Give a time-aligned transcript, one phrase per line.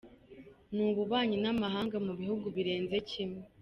[0.73, 3.41] Ni ububanyi n’amahanga mu bihugu birenze kimwe.